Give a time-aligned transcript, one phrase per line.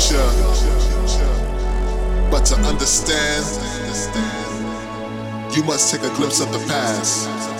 [0.00, 0.18] future.
[2.30, 3.44] But to understand,
[5.54, 7.53] you must take a glimpse of the past.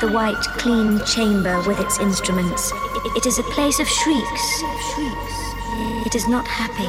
[0.00, 2.72] The white, clean chamber with its instruments.
[3.16, 4.62] It is a place of shrieks.
[6.06, 6.88] It is not happy.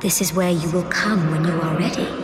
[0.00, 2.19] This is where you will come when you are ready.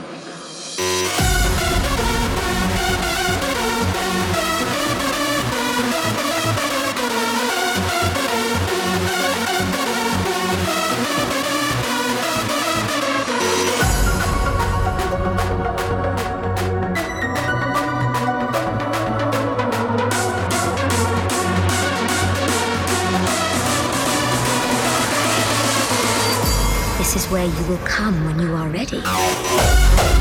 [27.46, 30.15] You will come when you are ready.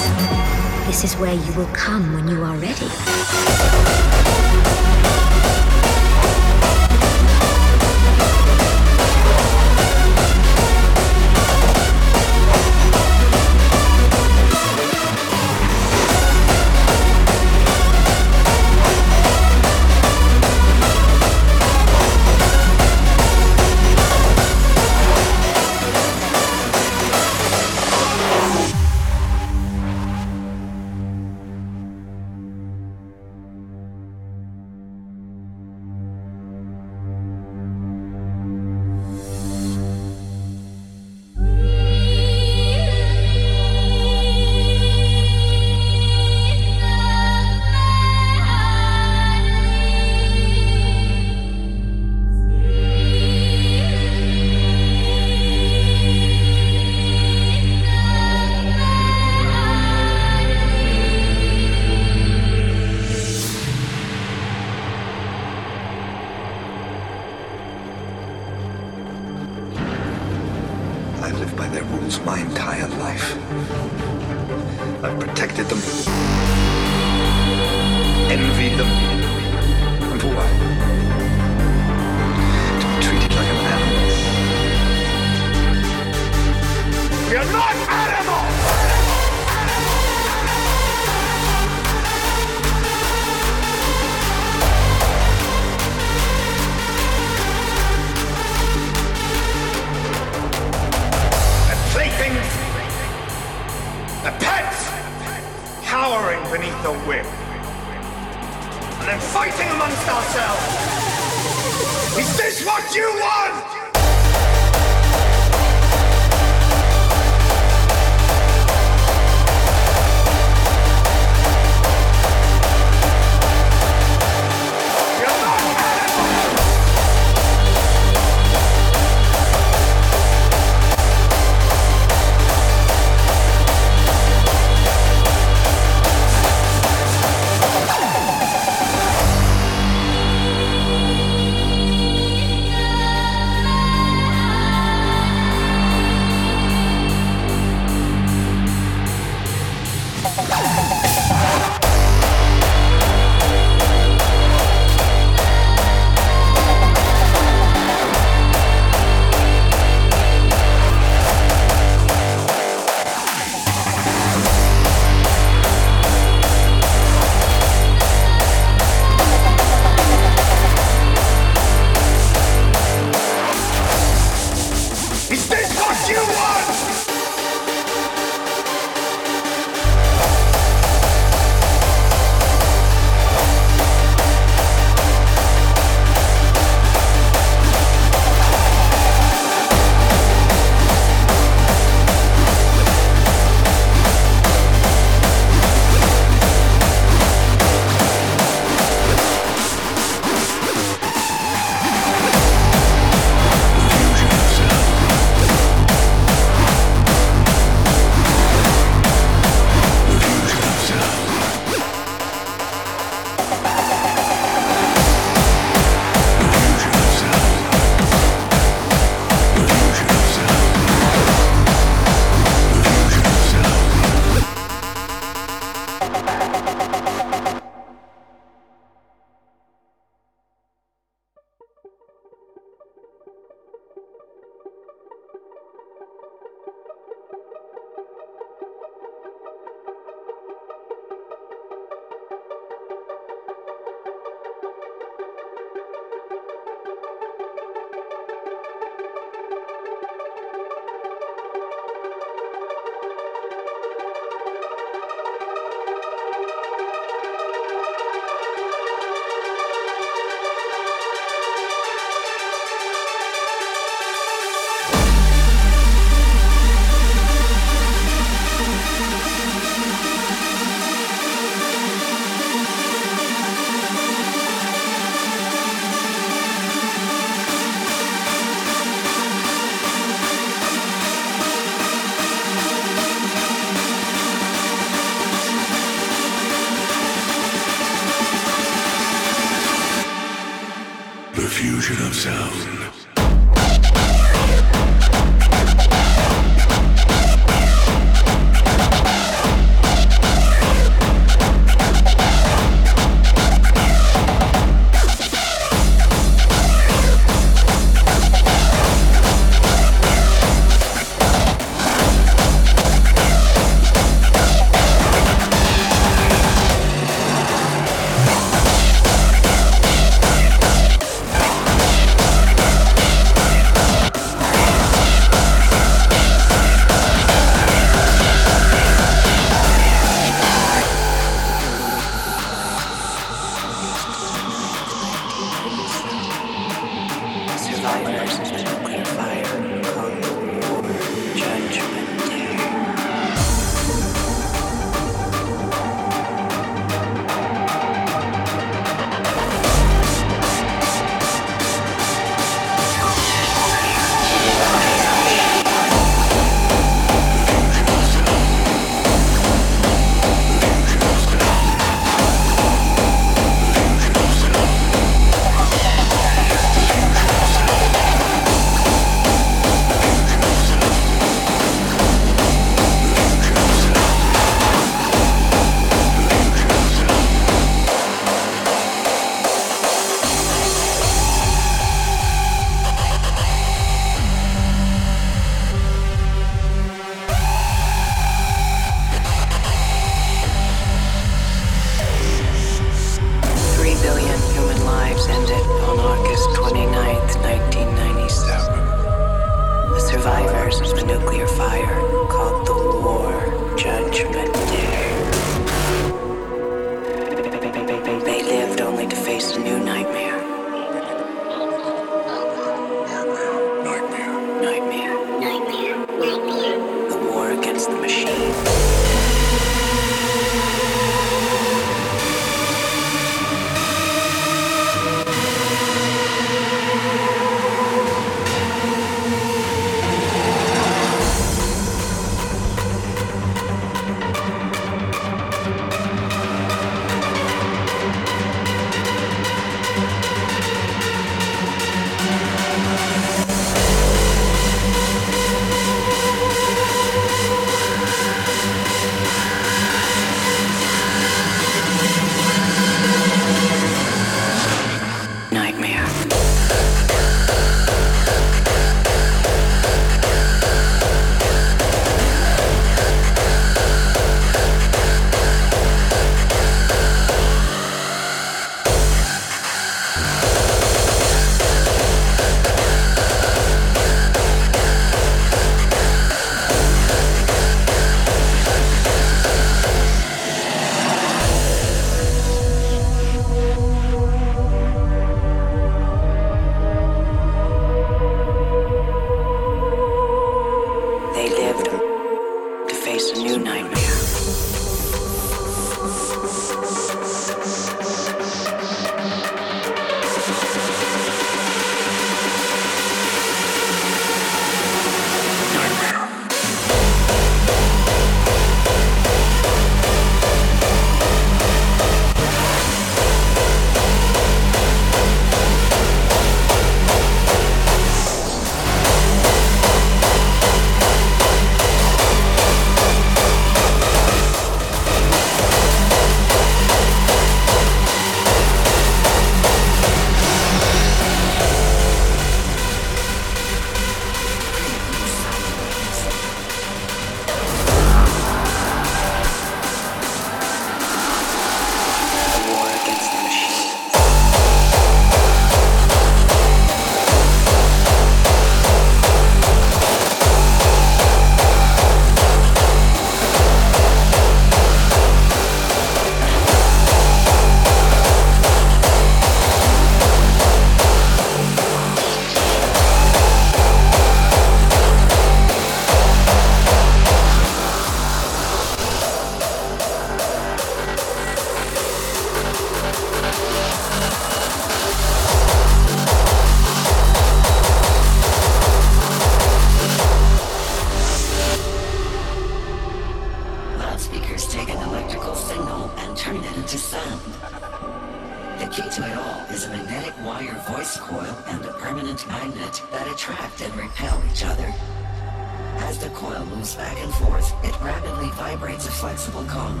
[599.18, 600.00] Flexible cone.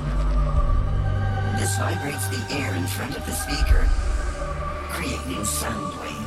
[1.58, 3.84] This vibrates the air in front of the speaker,
[4.90, 6.17] creating sound waves.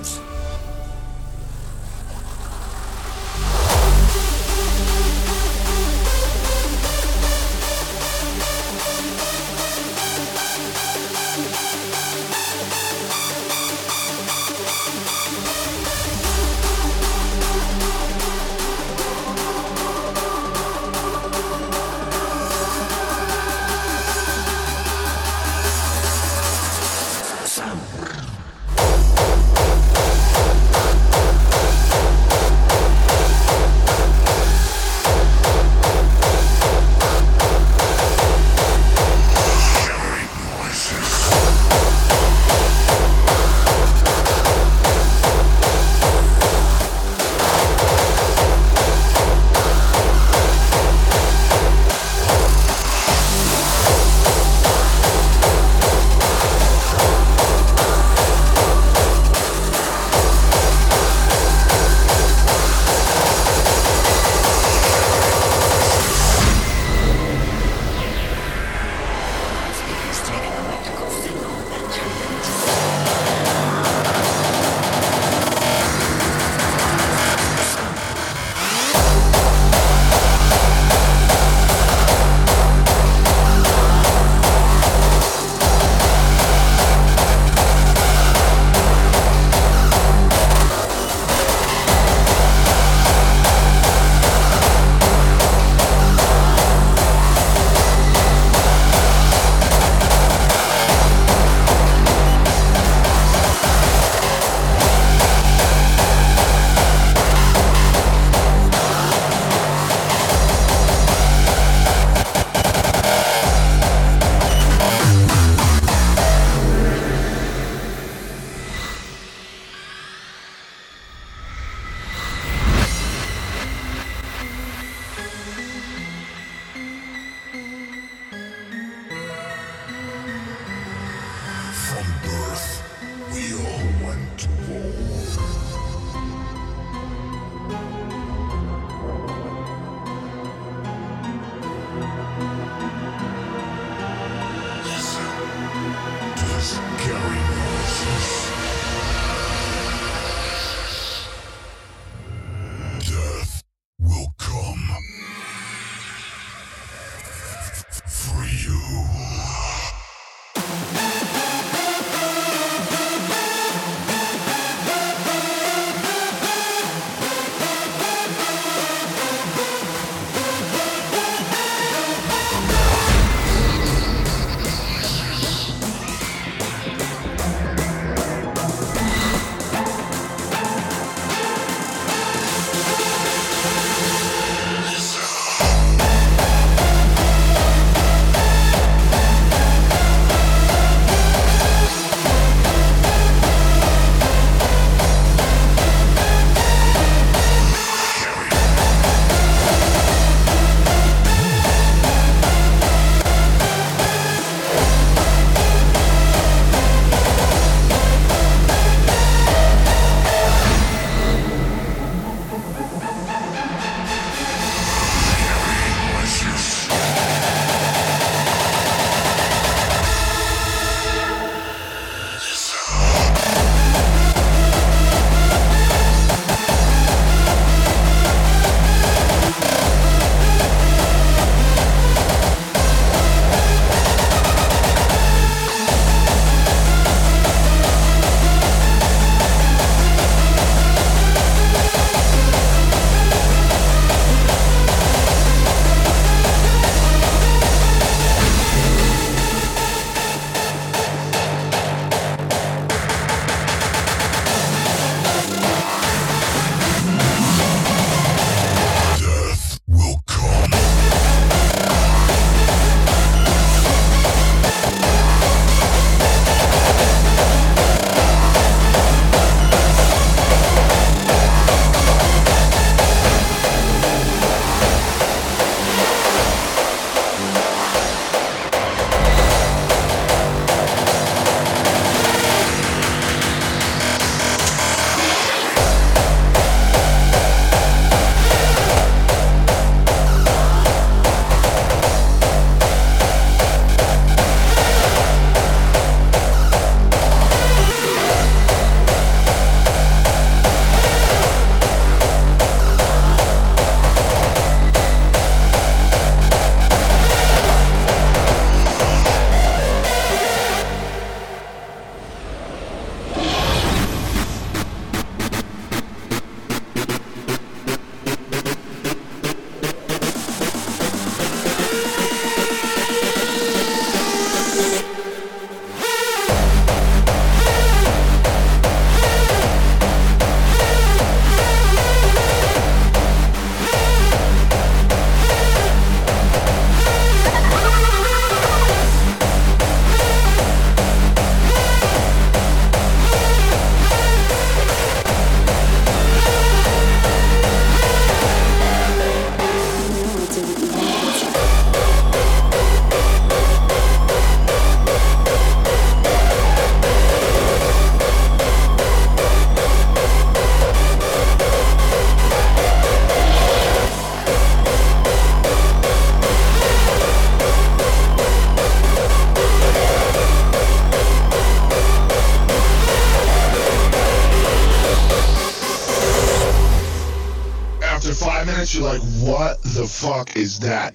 [378.93, 381.13] You're like, what the fuck is that?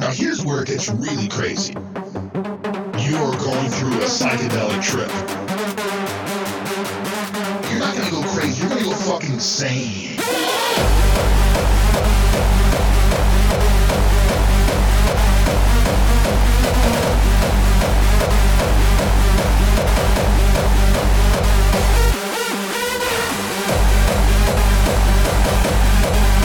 [0.00, 1.72] Now, here's where it gets really crazy.
[1.72, 5.10] You are going through a psychedelic trip.
[7.70, 10.14] You're not gonna go crazy, you're gonna go fucking insane.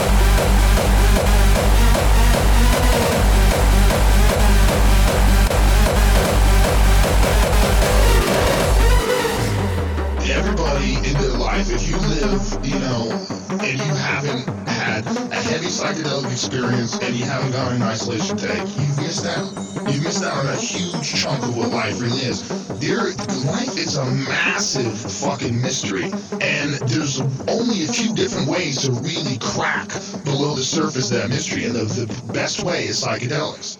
[0.02, 0.14] Thank
[3.04, 3.09] you.
[15.70, 19.46] Psychedelic experience and you haven't gone in isolation tank, you've missed out.
[19.92, 22.48] You've missed out on a huge chunk of what life really is.
[22.80, 23.04] There,
[23.46, 29.38] life is a massive fucking mystery, and there's only a few different ways to really
[29.38, 29.88] crack
[30.24, 33.78] below the surface of that mystery, and the, the best way is psychedelics.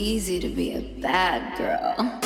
[0.00, 2.19] easy to be a bad girl.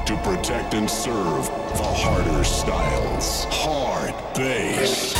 [0.05, 1.45] to protect and serve
[1.77, 3.45] the harder styles.
[3.51, 5.13] Hard base.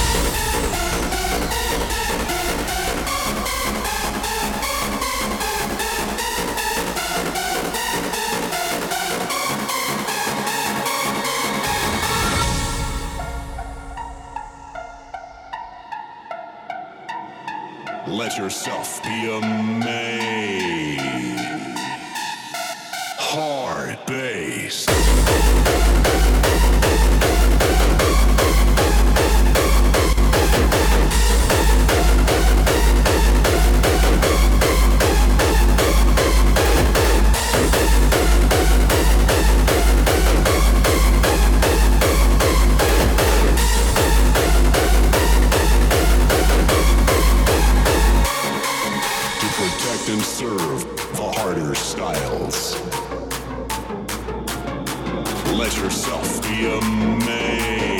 [18.39, 20.08] Yourself be amazed.
[50.39, 50.85] Serve
[51.17, 52.75] the harder styles.
[55.57, 57.98] Let yourself be amazed.